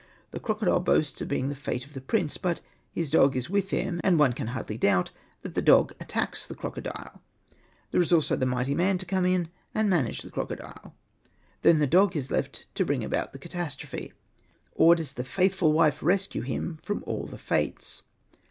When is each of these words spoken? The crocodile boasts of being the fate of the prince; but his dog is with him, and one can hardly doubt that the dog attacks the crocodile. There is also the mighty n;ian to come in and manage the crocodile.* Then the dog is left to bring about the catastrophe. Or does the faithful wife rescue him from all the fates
The 0.31 0.39
crocodile 0.39 0.79
boasts 0.79 1.21
of 1.21 1.27
being 1.27 1.49
the 1.49 1.55
fate 1.55 1.85
of 1.85 1.93
the 1.93 2.01
prince; 2.01 2.35
but 2.35 2.59
his 2.91 3.11
dog 3.11 3.35
is 3.35 3.51
with 3.51 3.69
him, 3.69 4.01
and 4.03 4.17
one 4.17 4.33
can 4.33 4.47
hardly 4.47 4.75
doubt 4.75 5.11
that 5.43 5.53
the 5.53 5.61
dog 5.61 5.93
attacks 5.99 6.43
the 6.47 6.55
crocodile. 6.55 7.21
There 7.91 8.01
is 8.01 8.11
also 8.11 8.35
the 8.35 8.47
mighty 8.47 8.71
n;ian 8.71 8.97
to 8.97 9.05
come 9.05 9.27
in 9.27 9.49
and 9.75 9.91
manage 9.91 10.21
the 10.23 10.31
crocodile.* 10.31 10.95
Then 11.61 11.77
the 11.77 11.85
dog 11.85 12.15
is 12.17 12.31
left 12.31 12.65
to 12.73 12.83
bring 12.85 13.03
about 13.03 13.31
the 13.31 13.37
catastrophe. 13.37 14.11
Or 14.73 14.95
does 14.95 15.13
the 15.13 15.23
faithful 15.23 15.71
wife 15.71 16.01
rescue 16.01 16.41
him 16.41 16.79
from 16.81 17.03
all 17.05 17.27
the 17.27 17.37
fates 17.37 18.01